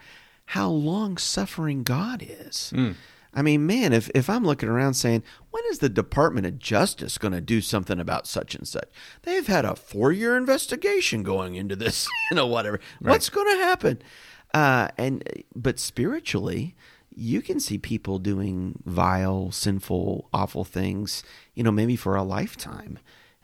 how 0.48 0.70
long 0.70 1.16
suffering 1.16 1.84
God 1.84 2.22
is. 2.28 2.72
Hmm. 2.72 2.92
I 3.36 3.42
mean, 3.42 3.68
man, 3.68 3.92
if, 3.92 4.10
if 4.16 4.30
I'm 4.30 4.46
looking 4.46 4.70
around 4.70 4.94
saying, 4.94 5.22
when 5.52 5.64
is 5.70 5.80
the 5.80 5.90
Department 5.90 6.48
of 6.48 6.58
Justice 6.58 7.18
going 7.18 7.34
to 7.34 7.42
do 7.42 7.60
something 7.60 8.00
about 8.00 8.28
such 8.28 8.56
and 8.56 8.66
such? 8.66 8.88
They've 9.24 9.46
had 9.46 9.66
a 9.66 9.76
four 9.76 10.12
year 10.14 10.38
investigation 10.38 11.22
going 11.22 11.56
into 11.56 11.76
this, 11.76 12.08
you 12.32 12.36
know, 12.36 12.48
whatever. 12.48 12.80
What's 13.02 13.30
going 13.30 13.54
to 13.58 13.64
happen? 13.64 14.02
Uh, 14.54 14.88
and 14.98 15.28
but 15.54 15.80
spiritually, 15.80 16.76
you 17.14 17.42
can 17.42 17.60
see 17.60 17.78
people 17.78 18.20
doing 18.20 18.82
vile, 18.86 19.52
sinful, 19.52 20.30
awful 20.34 20.64
things, 20.64 21.24
you 21.54 21.64
know, 21.64 21.72
maybe 21.72 21.98
for 21.98 22.16
a 22.16 22.24
lifetime. 22.24 23.00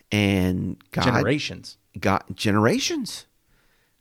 And 0.10 0.82
God, 0.92 1.04
Generations. 1.06 1.78
God 2.00 2.24
generations. 2.34 3.28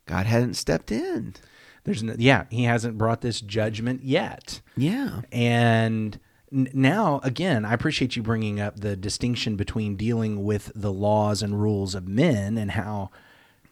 God 0.05 0.25
hadn't 0.25 0.55
stepped 0.55 0.91
in. 0.91 1.35
There's 1.83 2.03
no, 2.03 2.15
yeah, 2.17 2.45
he 2.49 2.63
hasn't 2.65 2.97
brought 2.97 3.21
this 3.21 3.41
judgment 3.41 4.03
yet. 4.03 4.61
Yeah. 4.77 5.21
And 5.31 6.19
now, 6.51 7.21
again, 7.23 7.65
I 7.65 7.73
appreciate 7.73 8.15
you 8.15 8.21
bringing 8.23 8.59
up 8.59 8.79
the 8.79 8.95
distinction 8.95 9.55
between 9.55 9.95
dealing 9.95 10.43
with 10.43 10.71
the 10.75 10.91
laws 10.91 11.41
and 11.41 11.59
rules 11.61 11.95
of 11.95 12.07
men 12.07 12.57
and 12.57 12.71
how 12.71 13.09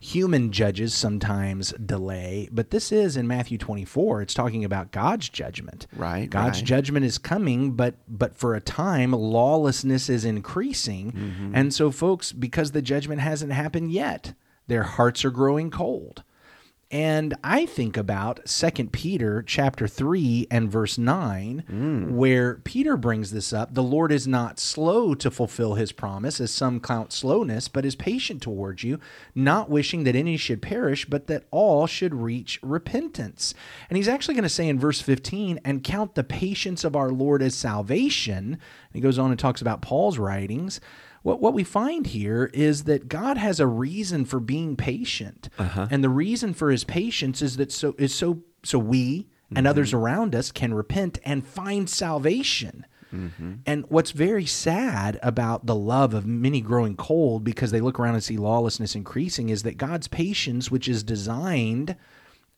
human 0.02 0.50
judges 0.52 0.94
sometimes 0.94 1.72
delay. 1.74 2.48
But 2.52 2.72
this 2.72 2.92
is 2.92 3.18
in 3.18 3.28
Matthew 3.28 3.58
24. 3.58 4.22
It's 4.22 4.34
talking 4.34 4.64
about 4.64 4.92
God's 4.92 5.28
judgment. 5.28 5.88
Right, 5.96 6.30
God's 6.30 6.60
right. 6.60 6.66
judgment 6.68 7.06
is 7.06 7.18
coming, 7.18 7.74
but 7.74 7.96
but 8.08 8.34
for 8.36 8.56
a 8.56 8.62
time, 8.62 9.12
lawlessness 9.12 10.10
is 10.10 10.24
increasing, 10.26 11.12
Mm-hmm. 11.12 11.52
and 11.54 11.74
so 11.74 11.92
folks, 11.92 12.32
because 12.32 12.72
the 12.72 12.82
judgment 12.82 13.20
hasn't 13.22 13.52
happened 13.52 13.92
yet, 13.92 14.34
their 14.68 14.84
hearts 14.84 15.26
are 15.26 15.32
growing 15.32 15.70
cold. 15.70 16.24
And 16.92 17.36
I 17.44 17.68
think 17.68 17.98
about 17.98 18.48
2 18.48 18.88
Peter 18.88 19.44
chapter 19.44 19.88
3 19.88 20.48
and 20.50 20.72
verse 20.72 20.98
9 20.98 21.64
mm. 21.70 22.10
where 22.10 22.56
Peter 22.56 22.98
brings 22.98 23.30
this 23.30 23.54
up, 23.54 23.76
the 23.76 23.84
Lord 23.84 24.12
is 24.12 24.28
not 24.28 24.60
slow 24.60 25.14
to 25.14 25.30
fulfill 25.30 25.76
his 25.76 25.92
promise 25.92 26.42
as 26.42 26.50
some 26.50 26.80
count 26.80 27.14
slowness, 27.14 27.68
but 27.68 27.86
is 27.86 27.96
patient 27.96 28.42
towards 28.42 28.84
you, 28.84 29.00
not 29.36 29.70
wishing 29.70 30.04
that 30.06 30.16
any 30.16 30.36
should 30.36 30.64
perish, 30.64 31.06
but 31.06 31.28
that 31.28 31.44
all 31.52 31.86
should 31.86 32.16
reach 32.16 32.60
repentance. 32.64 33.54
And 33.88 33.98
he's 33.98 34.08
actually 34.08 34.34
going 34.34 34.44
to 34.44 34.50
say 34.50 34.68
in 34.68 34.80
verse 34.80 35.00
15 35.00 35.60
and 35.64 35.84
count 35.84 36.16
the 36.16 36.24
patience 36.24 36.84
of 36.84 36.96
our 36.96 37.12
Lord 37.12 37.44
as 37.44 37.54
salvation. 37.54 38.54
And 38.54 38.60
he 38.94 39.00
goes 39.00 39.20
on 39.20 39.30
and 39.30 39.40
talks 39.40 39.62
about 39.62 39.84
Paul's 39.84 40.18
writings 40.18 40.82
what 41.24 41.42
what 41.42 41.54
we 41.54 41.64
find 41.64 42.08
here 42.08 42.50
is 42.54 42.86
that 42.86 43.08
God 43.08 43.38
has 43.38 43.60
a 43.60 43.68
reason 43.68 44.26
for 44.26 44.40
being 44.40 44.76
patient, 44.76 45.50
uh-huh. 45.58 45.88
and 45.92 46.04
the 46.04 46.10
reason 46.10 46.54
for 46.54 46.72
His 46.72 46.84
patience 46.84 47.42
is 47.42 47.58
that 47.58 47.72
so 47.72 47.96
is 47.98 48.14
so 48.14 48.44
so 48.64 48.80
we 48.80 49.28
and 49.50 49.60
mm-hmm. 49.60 49.68
others 49.68 49.94
around 49.94 50.36
us 50.36 50.52
can 50.52 50.74
repent 50.74 51.20
and 51.26 51.46
find 51.46 51.90
salvation. 51.90 52.86
Mm-hmm. 53.14 53.54
And 53.66 53.86
what's 53.90 54.12
very 54.12 54.46
sad 54.46 55.20
about 55.24 55.66
the 55.66 55.76
love 55.76 56.14
of 56.14 56.28
many 56.28 56.62
growing 56.62 56.96
cold 56.96 57.44
because 57.44 57.72
they 57.72 57.82
look 57.82 58.00
around 58.00 58.14
and 58.14 58.24
see 58.24 58.38
lawlessness 58.38 58.96
increasing 58.96 59.50
is 59.50 59.64
that 59.64 59.78
God's 59.78 60.08
patience, 60.08 60.70
which 60.70 60.88
is 60.88 61.04
designed 61.04 61.96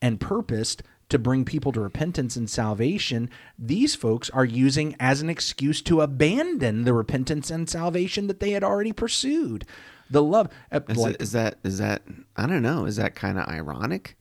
and 0.02 0.20
purposed 0.20 0.84
to 1.12 1.20
bring 1.20 1.46
people 1.46 1.72
to 1.72 1.80
repentance 1.80 2.36
and 2.36 2.50
salvation, 2.50 3.30
these 3.58 3.96
folks 3.96 4.30
are 4.32 4.46
using 4.46 4.96
as 5.00 5.22
an 5.22 5.30
excuse 5.30 5.82
to 5.84 6.02
abandon 6.02 6.84
the 6.84 6.94
repentance 6.94 7.52
and 7.52 7.70
salvation 7.70 8.28
that 8.28 8.40
they 8.40 8.52
had 8.52 8.64
already 8.64 8.92
pursued. 8.92 9.66
The 10.10 10.24
love, 10.24 10.50
uh, 10.72 10.82
Is, 10.90 10.98
like- 10.98 11.16
it, 11.16 11.22
is 11.22 11.32
that 11.32 11.60
is 11.64 11.78
that 11.78 12.02
I 12.36 12.48
don't 12.48 12.62
know, 12.64 12.86
is 12.86 12.98
that 12.98 13.16
kind 13.16 13.38
of 13.38 13.48
ironic? 13.48 14.18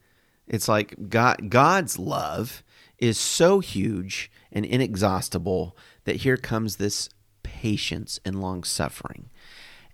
It's 0.46 0.68
like 0.68 1.08
God 1.08 1.48
God's 1.50 1.98
love 1.98 2.62
is 2.98 3.18
so 3.18 3.60
huge 3.60 4.30
and 4.52 4.64
inexhaustible 4.64 5.76
that 6.04 6.16
here 6.16 6.36
comes 6.36 6.76
this 6.76 7.08
patience 7.42 8.20
and 8.24 8.40
long 8.40 8.62
suffering. 8.64 9.30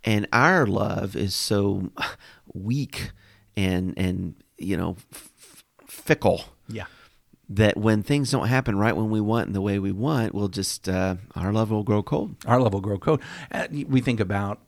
And 0.05 0.27
our 0.33 0.67
love 0.67 1.15
is 1.17 1.35
so 1.35 1.91
weak 2.53 3.13
and 3.57 3.95
and 3.97 4.35
you 4.59 4.77
know 4.77 4.97
f- 5.13 5.65
fickle 5.87 6.45
Yeah. 6.69 6.87
that 7.49 7.77
when 7.77 8.03
things 8.03 8.31
don't 8.31 8.49
happen 8.49 8.77
right 8.77 8.97
when 8.97 9.11
we 9.11 9.21
want 9.21 9.47
and 9.47 9.55
the 9.55 9.61
way 9.61 9.79
we 9.79 9.93
want, 9.93 10.35
we'll 10.35 10.49
just 10.49 10.89
uh, 10.89 11.17
our 11.35 11.53
love 11.53 11.71
will 11.71 11.85
grow 11.85 12.03
cold. 12.03 12.35
Our 12.47 12.61
love 12.61 12.73
will 12.73 12.81
grow 12.81 12.99
cold. 12.99 13.21
Uh, 13.53 13.67
we 13.71 14.01
think 14.01 14.21
about 14.21 14.61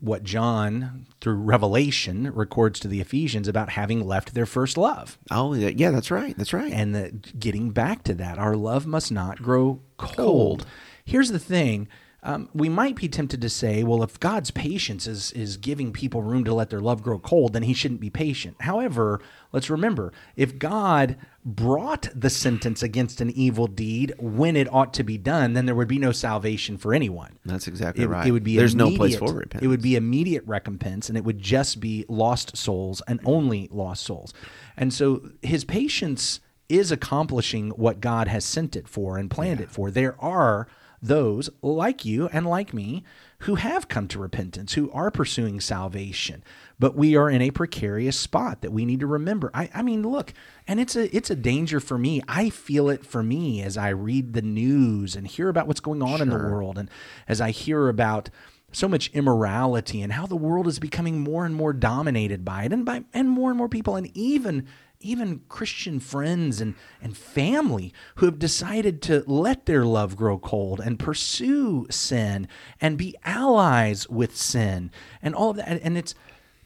what 0.00 0.22
John, 0.22 1.06
through 1.20 1.34
Revelation, 1.34 2.32
records 2.32 2.78
to 2.80 2.88
the 2.88 3.00
Ephesians 3.00 3.48
about 3.48 3.70
having 3.70 4.06
left 4.06 4.32
their 4.32 4.46
first 4.46 4.78
love. 4.78 5.18
Oh, 5.30 5.54
yeah, 5.54 5.90
that's 5.90 6.10
right. 6.10 6.36
That's 6.38 6.52
right. 6.52 6.72
and 6.72 6.94
that 6.94 7.38
getting 7.40 7.70
back 7.70 8.04
to 8.04 8.14
that, 8.14 8.38
our 8.38 8.54
love 8.54 8.86
must 8.86 9.10
not 9.10 9.42
grow 9.42 9.80
cold. 9.96 10.64
Here's 11.04 11.30
the 11.30 11.40
thing. 11.40 11.88
Um, 12.20 12.48
we 12.52 12.68
might 12.68 12.96
be 12.96 13.08
tempted 13.08 13.40
to 13.42 13.48
say, 13.48 13.84
well, 13.84 14.02
if 14.02 14.18
God's 14.18 14.50
patience 14.50 15.06
is, 15.06 15.30
is 15.32 15.56
giving 15.56 15.92
people 15.92 16.22
room 16.22 16.42
to 16.44 16.52
let 16.52 16.68
their 16.68 16.80
love 16.80 17.00
grow 17.00 17.20
cold, 17.20 17.52
then 17.52 17.62
he 17.62 17.72
shouldn't 17.72 18.00
be 18.00 18.10
patient. 18.10 18.56
However, 18.60 19.20
let's 19.52 19.70
remember 19.70 20.12
if 20.34 20.58
God 20.58 21.16
brought 21.44 22.08
the 22.12 22.28
sentence 22.28 22.82
against 22.82 23.20
an 23.20 23.30
evil 23.30 23.68
deed 23.68 24.14
when 24.18 24.56
it 24.56 24.72
ought 24.72 24.92
to 24.94 25.04
be 25.04 25.16
done, 25.16 25.52
then 25.52 25.66
there 25.66 25.76
would 25.76 25.86
be 25.86 25.98
no 25.98 26.10
salvation 26.10 26.76
for 26.76 26.92
anyone. 26.92 27.38
That's 27.44 27.68
exactly 27.68 28.02
It, 28.02 28.08
right. 28.08 28.26
it 28.26 28.32
would 28.32 28.44
be 28.44 28.56
There's 28.56 28.74
no 28.74 28.94
place 28.96 29.16
for 29.16 29.32
repentance. 29.32 29.62
It 29.62 29.68
would 29.68 29.82
be 29.82 29.94
immediate 29.94 30.44
recompense, 30.44 31.08
and 31.08 31.16
it 31.16 31.22
would 31.24 31.38
just 31.38 31.78
be 31.78 32.04
lost 32.08 32.56
souls 32.56 33.00
and 33.06 33.20
only 33.24 33.68
lost 33.70 34.02
souls. 34.02 34.34
And 34.76 34.92
so 34.92 35.30
his 35.40 35.64
patience 35.64 36.40
is 36.68 36.90
accomplishing 36.90 37.70
what 37.70 38.00
God 38.00 38.26
has 38.26 38.44
sent 38.44 38.74
it 38.74 38.88
for 38.88 39.16
and 39.16 39.30
planned 39.30 39.60
it 39.60 39.70
for. 39.70 39.90
There 39.90 40.20
are 40.20 40.66
those 41.00 41.50
like 41.62 42.04
you 42.04 42.28
and 42.32 42.46
like 42.46 42.74
me 42.74 43.04
who 43.42 43.54
have 43.54 43.88
come 43.88 44.08
to 44.08 44.18
repentance, 44.18 44.74
who 44.74 44.90
are 44.90 45.10
pursuing 45.10 45.60
salvation, 45.60 46.42
but 46.78 46.96
we 46.96 47.14
are 47.16 47.30
in 47.30 47.40
a 47.40 47.52
precarious 47.52 48.18
spot 48.18 48.62
that 48.62 48.72
we 48.72 48.84
need 48.84 49.00
to 49.00 49.06
remember. 49.06 49.50
I, 49.54 49.70
I 49.72 49.82
mean, 49.82 50.02
look, 50.02 50.32
and 50.66 50.80
it's 50.80 50.96
a 50.96 51.14
it's 51.16 51.30
a 51.30 51.36
danger 51.36 51.78
for 51.78 51.98
me. 51.98 52.20
I 52.26 52.50
feel 52.50 52.88
it 52.88 53.06
for 53.06 53.22
me 53.22 53.62
as 53.62 53.76
I 53.76 53.90
read 53.90 54.32
the 54.32 54.42
news 54.42 55.14
and 55.14 55.26
hear 55.26 55.48
about 55.48 55.68
what's 55.68 55.80
going 55.80 56.02
on 56.02 56.20
in 56.20 56.30
the 56.30 56.36
world, 56.36 56.78
and 56.78 56.90
as 57.28 57.40
I 57.40 57.50
hear 57.50 57.88
about 57.88 58.30
so 58.72 58.88
much 58.88 59.10
immorality 59.14 60.02
and 60.02 60.12
how 60.12 60.26
the 60.26 60.36
world 60.36 60.66
is 60.66 60.78
becoming 60.78 61.20
more 61.20 61.46
and 61.46 61.54
more 61.54 61.72
dominated 61.72 62.44
by 62.44 62.64
it 62.64 62.72
and 62.72 62.84
by 62.84 63.04
and 63.14 63.28
more 63.28 63.50
and 63.50 63.56
more 63.56 63.68
people 63.68 63.96
and 63.96 64.14
even 64.14 64.66
even 65.00 65.42
Christian 65.48 66.00
friends 66.00 66.60
and, 66.60 66.74
and 67.00 67.16
family 67.16 67.92
who 68.16 68.26
have 68.26 68.38
decided 68.38 69.00
to 69.02 69.22
let 69.26 69.66
their 69.66 69.84
love 69.84 70.16
grow 70.16 70.38
cold 70.38 70.80
and 70.80 70.98
pursue 70.98 71.86
sin 71.90 72.48
and 72.80 72.98
be 72.98 73.16
allies 73.24 74.08
with 74.08 74.36
sin 74.36 74.90
and 75.22 75.34
all 75.34 75.50
of 75.50 75.56
that. 75.56 75.80
And 75.82 75.96
it's, 75.96 76.14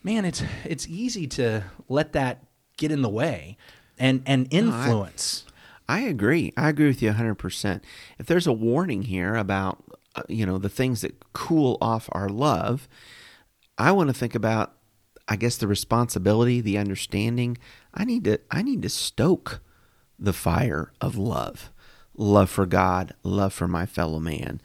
man, 0.02 0.24
it's 0.24 0.42
it's 0.64 0.86
easy 0.88 1.26
to 1.28 1.64
let 1.88 2.12
that 2.12 2.44
get 2.76 2.90
in 2.90 3.02
the 3.02 3.08
way 3.08 3.56
and 3.98 4.22
and 4.26 4.48
influence. 4.50 5.44
I 5.88 6.00
agree. 6.00 6.52
I 6.56 6.68
agree 6.68 6.86
with 6.86 7.02
you 7.02 7.10
100%. 7.10 7.80
If 8.18 8.26
there's 8.26 8.46
a 8.46 8.52
warning 8.52 9.02
here 9.02 9.34
about 9.34 9.82
uh, 10.14 10.22
you 10.28 10.46
know 10.46 10.58
the 10.58 10.68
things 10.68 11.02
that 11.02 11.32
cool 11.32 11.76
off 11.80 12.08
our 12.12 12.28
love, 12.28 12.88
I 13.78 13.92
want 13.92 14.08
to 14.08 14.14
think 14.14 14.34
about 14.34 14.74
I 15.28 15.36
guess 15.36 15.56
the 15.56 15.66
responsibility, 15.66 16.60
the 16.60 16.78
understanding. 16.78 17.58
I 17.94 18.04
need 18.04 18.24
to 18.24 18.40
I 18.50 18.62
need 18.62 18.82
to 18.82 18.88
stoke 18.88 19.60
the 20.18 20.32
fire 20.32 20.92
of 21.00 21.16
love. 21.16 21.70
Love 22.14 22.50
for 22.50 22.66
God, 22.66 23.14
love 23.22 23.54
for 23.54 23.66
my 23.66 23.86
fellow 23.86 24.20
man. 24.20 24.60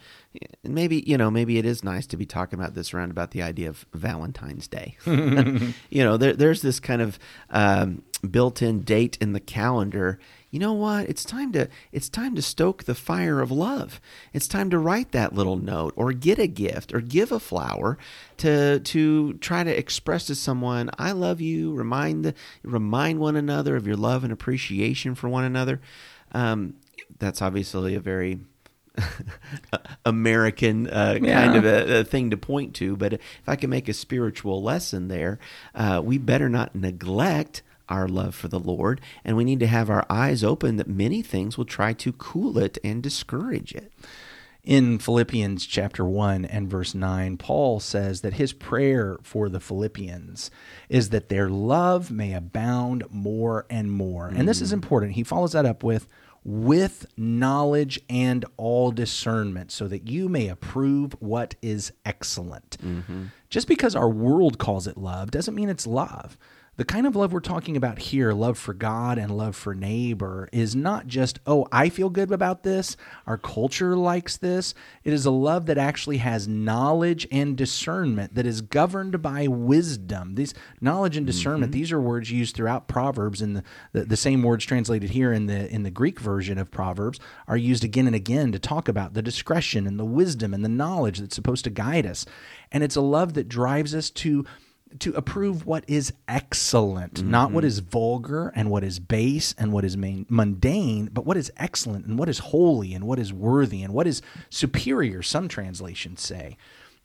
And 0.64 0.74
maybe, 0.74 1.04
you 1.08 1.18
know, 1.18 1.32
maybe 1.32 1.58
it 1.58 1.66
is 1.66 1.84
nice 1.84 2.06
to 2.08 2.18
be 2.18 2.26
talking 2.26 2.60
about 2.60 2.76
this 2.76 2.94
around 2.94 3.10
about 3.10 3.32
the 3.32 3.42
idea 3.42 3.70
of 3.70 3.86
Valentine's 3.94 4.68
Day. 4.68 4.98
you 5.06 6.04
know, 6.04 6.18
there, 6.18 6.34
there's 6.34 6.62
this 6.62 6.80
kind 6.80 7.02
of 7.02 7.18
um, 7.50 8.04
built-in 8.30 8.82
date 8.82 9.18
in 9.22 9.32
the 9.32 9.40
calendar 9.40 10.20
you 10.50 10.60
know 10.60 10.74
what 10.74 11.10
it's 11.10 11.24
time 11.26 11.52
to 11.52 11.68
it's 11.92 12.08
time 12.10 12.34
to 12.36 12.42
stoke 12.42 12.84
the 12.86 12.96
fire 12.96 13.42
of 13.42 13.52
love 13.52 14.00
it's 14.34 14.48
time 14.48 14.70
to 14.70 14.78
write 14.80 15.12
that 15.12 15.34
little 15.34 15.58
note 15.58 15.94
or 15.98 16.14
get 16.14 16.40
a 16.40 16.48
gift 16.48 16.94
or 16.94 17.02
give 17.02 17.32
a 17.32 17.40
flower 17.40 17.98
to 18.38 18.80
to 18.80 19.34
try 19.36 19.64
to 19.64 19.78
express 19.78 20.26
to 20.26 20.36
someone 20.36 20.90
i 20.98 21.12
love 21.12 21.42
you 21.42 21.74
remind 21.74 22.34
remind 22.64 23.20
one 23.20 23.36
another 23.36 23.76
of 23.76 23.86
your 23.86 23.98
love 23.98 24.24
and 24.24 24.32
appreciation 24.32 25.16
for 25.16 25.28
one 25.30 25.44
another 25.44 25.82
um, 26.32 26.76
that's 27.20 27.42
obviously 27.42 27.96
a 27.96 28.00
very 28.00 28.40
American 30.06 30.88
uh, 30.88 31.18
Yeah. 31.22 31.46
kind 31.46 31.56
of 31.58 31.66
a, 31.66 32.00
a 32.00 32.04
thing 32.04 32.32
to 32.32 32.38
point 32.38 32.74
to. 32.76 32.96
But 32.96 33.14
if 33.14 33.22
I 33.48 33.56
can 33.56 33.70
make 33.70 33.88
a 33.88 33.94
spiritual 33.94 34.62
lesson 34.64 35.08
there, 35.08 35.40
uh, 35.76 36.02
we 36.04 36.18
better 36.18 36.50
not 36.50 36.76
neglect 36.76 37.62
our 37.90 38.08
love 38.08 38.36
for 38.36 38.48
the 38.48 38.60
Lord, 38.60 39.02
and 39.24 39.38
we 39.38 39.44
need 39.44 39.60
to 39.62 39.68
have 39.68 39.90
our 39.90 40.06
eyes 40.10 40.44
open 40.44 40.78
that 40.78 40.88
many 40.88 41.22
things 41.22 41.58
will 41.58 41.66
try 41.66 41.94
to 41.94 42.14
cool 42.14 42.58
it 42.58 42.78
and 42.84 43.02
discourage 43.04 43.74
it. 43.74 43.92
in 44.64 45.00
Philippians 45.00 45.66
chapter 45.66 46.04
1 46.04 46.44
and 46.44 46.70
verse 46.70 46.94
9, 46.94 47.38
Paul 47.38 47.80
says 47.80 48.20
that 48.20 48.34
his 48.34 48.52
prayer 48.52 49.18
for 49.24 49.48
the 49.48 49.62
Philippians 49.62 50.52
is 50.90 51.10
that 51.10 51.30
their 51.30 51.50
love 51.50 52.12
may 52.12 52.34
abound 52.34 53.06
more 53.10 53.66
and 53.70 53.90
more. 53.90 54.28
And 54.28 54.46
this 54.46 54.60
is 54.62 54.72
mm. 54.72 54.74
important. 54.74 55.14
He 55.14 55.24
follows 55.24 55.54
that 55.54 55.66
up 55.66 55.84
with 55.84 56.08
with 56.48 57.06
knowledge 57.18 58.00
and 58.10 58.46
all 58.56 58.90
discernment 58.92 59.70
so 59.70 59.86
that 59.86 60.08
you 60.08 60.30
may 60.30 60.48
approve 60.48 61.14
what 61.20 61.56
is 61.62 61.92
excellent. 62.06 62.78
Mm-hmm. 62.82 63.26
Just 63.50 63.68
because 63.68 63.98
our 63.98 64.10
world 64.10 64.58
calls 64.58 64.88
it 64.88 64.98
love 64.98 65.30
doesn't 65.30 65.56
mean 65.56 65.68
it's 65.68 65.86
love. 65.86 66.38
The 66.78 66.86
kind 66.86 67.08
of 67.08 67.16
love 67.16 67.34
we're 67.34 67.40
talking 67.40 67.76
about 67.76 67.98
here, 67.98 68.34
love 68.34 68.56
for 68.56 68.72
God 68.72 69.18
and 69.18 69.36
love 69.36 69.56
for 69.56 69.74
neighbor, 69.74 70.48
is 70.52 70.76
not 70.76 71.08
just, 71.08 71.40
oh, 71.48 71.68
I 71.72 71.90
feel 71.90 72.12
good 72.12 72.32
about 72.32 72.62
this. 72.62 72.96
Our 73.26 73.40
culture 73.40 73.96
likes 73.96 74.38
this. 74.38 74.76
It 75.04 75.12
is 75.12 75.26
a 75.26 75.32
love 75.32 75.66
that 75.66 75.80
actually 75.80 76.18
has 76.18 76.48
knowledge 76.48 77.28
and 77.32 77.58
discernment 77.58 78.36
that 78.36 78.46
is 78.46 78.62
governed 78.62 79.24
by 79.24 79.48
wisdom. 79.48 80.36
These 80.36 80.54
knowledge 80.80 81.18
and 81.18 81.26
discernment, 81.26 81.72
mm-hmm. 81.72 81.80
these 81.80 81.92
are 81.92 82.00
words 82.00 82.30
used 82.30 82.56
throughout 82.56 82.88
Proverbs, 82.88 83.42
and 83.42 83.56
the, 83.56 83.64
the, 83.94 84.06
the 84.06 84.18
same 84.18 84.44
words 84.44 84.64
translated 84.64 85.10
here 85.10 85.34
in 85.34 85.48
the 85.48 85.68
in 85.74 85.82
the 85.82 85.90
Greek 85.90 86.20
version 86.20 86.60
of 86.60 86.70
Proverbs 86.70 87.20
are 87.48 87.58
used 87.58 87.84
again 87.84 88.06
and 88.06 88.16
again 88.16 88.52
to 88.52 88.60
talk 88.60 88.88
about 88.88 89.16
the 89.16 89.24
discretion 89.24 89.88
and 89.88 90.00
the 90.00 90.06
wisdom 90.06 90.54
and 90.54 90.64
the 90.64 90.70
knowledge 90.70 91.18
that's 91.18 91.36
supposed 91.36 91.64
to 91.64 91.72
guide 91.72 92.06
us. 92.06 92.24
And 92.72 92.84
it's 92.84 92.96
a 92.96 93.02
love 93.02 93.34
that 93.34 93.50
drives 93.50 93.96
us 93.96 94.12
to 94.12 94.46
to 95.00 95.14
approve 95.14 95.66
what 95.66 95.84
is 95.88 96.14
excellent, 96.28 97.24
not 97.24 97.52
what 97.52 97.62
mm-hmm. 97.62 97.68
is 97.68 97.80
vulgar 97.80 98.52
and 98.56 98.70
what 98.70 98.84
is 98.84 99.00
base 99.00 99.54
and 99.58 99.72
what 99.72 99.86
is 99.86 99.98
main, 99.98 100.26
mundane, 100.30 101.10
but 101.12 101.26
what 101.26 101.38
is 101.38 101.52
excellent 101.58 102.06
and 102.06 102.18
what 102.18 102.30
is 102.30 102.40
holy 102.40 102.94
and 102.94 103.06
what 103.06 103.20
is 103.20 103.34
worthy 103.34 103.84
and 103.84 103.94
what 103.94 104.08
is 104.08 104.22
superior. 104.50 105.22
Some 105.22 105.48
translations 105.48 106.22
say, 106.22 106.58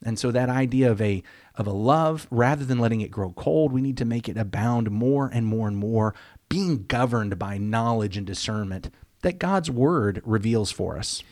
and 0.03 0.17
so 0.17 0.31
that 0.31 0.49
idea 0.49 0.91
of 0.91 1.01
a 1.01 1.23
of 1.55 1.67
a 1.67 1.71
love, 1.71 2.27
rather 2.31 2.65
than 2.65 2.79
letting 2.79 3.01
it 3.01 3.11
grow 3.11 3.31
cold, 3.31 3.71
we 3.71 3.81
need 3.81 3.97
to 3.97 4.05
make 4.05 4.27
it 4.27 4.37
abound 4.37 4.89
more 4.89 5.29
and 5.31 5.45
more 5.45 5.67
and 5.67 5.77
more, 5.77 6.15
being 6.49 6.85
governed 6.87 7.37
by 7.37 7.57
knowledge 7.57 8.17
and 8.17 8.25
discernment 8.25 8.89
that 9.21 9.39
God's 9.39 9.69
word 9.69 10.21
reveals 10.25 10.71
for 10.71 10.97
us. 10.97 11.23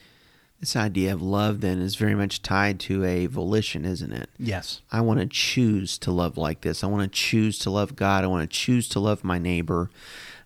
This 0.61 0.75
idea 0.75 1.11
of 1.11 1.23
love 1.23 1.61
then 1.61 1.79
is 1.79 1.95
very 1.95 2.13
much 2.13 2.43
tied 2.43 2.79
to 2.81 3.03
a 3.03 3.25
volition, 3.25 3.83
isn't 3.83 4.13
it? 4.13 4.29
Yes. 4.37 4.81
I 4.91 5.01
want 5.01 5.19
to 5.19 5.25
choose 5.25 5.97
to 5.97 6.11
love 6.11 6.37
like 6.37 6.61
this. 6.61 6.83
I 6.83 6.87
want 6.87 7.01
to 7.01 7.19
choose 7.19 7.57
to 7.59 7.71
love 7.71 7.95
God. 7.95 8.23
I 8.23 8.27
want 8.27 8.49
to 8.49 8.57
choose 8.57 8.87
to 8.89 8.99
love 8.99 9.23
my 9.23 9.39
neighbor. 9.39 9.89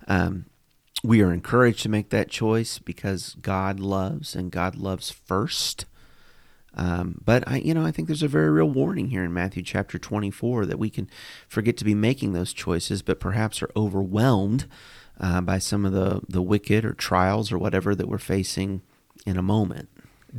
Um, 0.07 0.45
we 1.03 1.21
are 1.21 1.33
encouraged 1.33 1.83
to 1.83 1.89
make 1.89 2.11
that 2.11 2.29
choice 2.29 2.79
because 2.79 3.35
God 3.41 3.81
loves 3.81 4.35
and 4.35 4.51
God 4.51 4.75
loves 4.75 5.11
first. 5.11 5.85
Um, 6.73 7.19
but 7.23 7.45
I, 7.45 7.57
you 7.57 7.73
know, 7.73 7.85
I 7.85 7.91
think 7.91 8.07
there's 8.07 8.23
a 8.23 8.29
very 8.29 8.49
real 8.49 8.69
warning 8.69 9.09
here 9.09 9.23
in 9.23 9.33
Matthew 9.33 9.63
chapter 9.63 9.99
24 9.99 10.65
that 10.65 10.79
we 10.79 10.89
can 10.89 11.09
forget 11.49 11.75
to 11.77 11.85
be 11.85 11.93
making 11.93 12.31
those 12.31 12.53
choices, 12.53 13.01
but 13.01 13.19
perhaps 13.19 13.61
are 13.61 13.71
overwhelmed 13.75 14.65
uh, 15.19 15.41
by 15.41 15.59
some 15.59 15.85
of 15.85 15.91
the 15.91 16.21
the 16.27 16.41
wicked 16.41 16.85
or 16.85 16.93
trials 16.93 17.51
or 17.51 17.57
whatever 17.57 17.95
that 17.95 18.07
we're 18.07 18.17
facing 18.17 18.81
in 19.25 19.37
a 19.37 19.41
moment. 19.41 19.89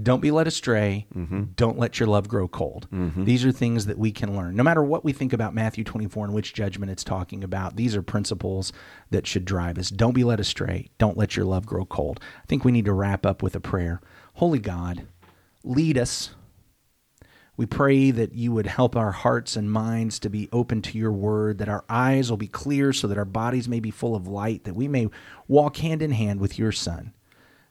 Don't 0.02 0.20
be 0.20 0.30
led 0.30 0.46
astray. 0.46 1.06
Mm-hmm. 1.14 1.44
Don't 1.56 1.78
let 1.78 1.98
your 1.98 2.08
love 2.08 2.28
grow 2.28 2.48
cold. 2.48 2.86
Mm-hmm. 2.92 3.24
These 3.24 3.46
are 3.46 3.52
things 3.52 3.86
that 3.86 3.98
we 3.98 4.12
can 4.12 4.36
learn. 4.36 4.54
No 4.54 4.62
matter 4.62 4.82
what 4.82 5.04
we 5.04 5.12
think 5.12 5.32
about 5.32 5.54
Matthew 5.54 5.84
24 5.84 6.26
and 6.26 6.34
which 6.34 6.52
judgment 6.52 6.92
it's 6.92 7.04
talking 7.04 7.42
about, 7.42 7.76
these 7.76 7.96
are 7.96 8.02
principles 8.02 8.72
that 9.10 9.26
should 9.26 9.46
drive 9.46 9.78
us. 9.78 9.88
Don't 9.88 10.14
be 10.14 10.24
led 10.24 10.40
astray. 10.40 10.90
Don't 10.98 11.16
let 11.16 11.36
your 11.36 11.46
love 11.46 11.64
grow 11.64 11.86
cold. 11.86 12.20
I 12.42 12.46
think 12.46 12.64
we 12.64 12.72
need 12.72 12.84
to 12.84 12.92
wrap 12.92 13.24
up 13.24 13.42
with 13.42 13.56
a 13.56 13.60
prayer. 13.60 14.02
Holy 14.34 14.58
God, 14.58 15.06
lead 15.64 15.96
us. 15.96 16.34
We 17.56 17.64
pray 17.64 18.10
that 18.10 18.34
you 18.34 18.52
would 18.52 18.66
help 18.66 18.94
our 18.96 19.12
hearts 19.12 19.56
and 19.56 19.72
minds 19.72 20.18
to 20.18 20.28
be 20.28 20.50
open 20.52 20.82
to 20.82 20.98
your 20.98 21.12
word, 21.12 21.56
that 21.56 21.70
our 21.70 21.86
eyes 21.88 22.28
will 22.28 22.36
be 22.36 22.48
clear 22.48 22.92
so 22.92 23.06
that 23.06 23.16
our 23.16 23.24
bodies 23.24 23.66
may 23.66 23.80
be 23.80 23.90
full 23.90 24.14
of 24.14 24.28
light, 24.28 24.64
that 24.64 24.76
we 24.76 24.88
may 24.88 25.08
walk 25.48 25.78
hand 25.78 26.02
in 26.02 26.10
hand 26.10 26.38
with 26.38 26.58
your 26.58 26.70
Son. 26.72 27.14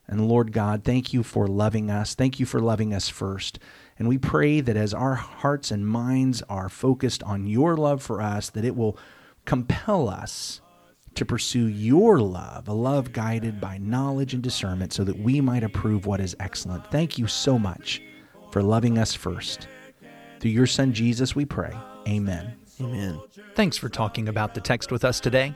And 0.07 0.27
Lord 0.27 0.51
God, 0.51 0.83
thank 0.83 1.13
you 1.13 1.23
for 1.23 1.47
loving 1.47 1.89
us. 1.89 2.15
Thank 2.15 2.39
you 2.39 2.45
for 2.45 2.59
loving 2.59 2.93
us 2.93 3.09
first. 3.09 3.59
And 3.97 4.07
we 4.07 4.17
pray 4.17 4.61
that 4.61 4.77
as 4.77 4.93
our 4.93 5.15
hearts 5.15 5.71
and 5.71 5.87
minds 5.87 6.41
are 6.43 6.69
focused 6.69 7.23
on 7.23 7.47
your 7.47 7.75
love 7.75 8.03
for 8.03 8.21
us, 8.21 8.49
that 8.51 8.65
it 8.65 8.75
will 8.75 8.97
compel 9.45 10.09
us 10.09 10.61
to 11.15 11.25
pursue 11.25 11.67
your 11.67 12.19
love, 12.19 12.67
a 12.67 12.73
love 12.73 13.13
guided 13.13 13.61
by 13.61 13.77
knowledge 13.77 14.33
and 14.33 14.43
discernment, 14.43 14.91
so 14.91 15.03
that 15.05 15.17
we 15.17 15.39
might 15.39 15.63
approve 15.63 16.05
what 16.05 16.19
is 16.19 16.35
excellent. 16.39 16.85
Thank 16.91 17.17
you 17.17 17.25
so 17.25 17.57
much 17.57 18.01
for 18.51 18.61
loving 18.61 18.97
us 18.97 19.15
first. 19.15 19.67
Through 20.39 20.51
your 20.51 20.67
Son 20.67 20.93
Jesus, 20.93 21.35
we 21.35 21.45
pray. 21.45 21.73
Amen. 22.07 22.55
Amen. 22.81 23.21
Thanks 23.55 23.77
for 23.77 23.87
talking 23.87 24.27
about 24.27 24.53
the 24.53 24.61
text 24.61 24.91
with 24.91 25.05
us 25.05 25.21
today. 25.21 25.55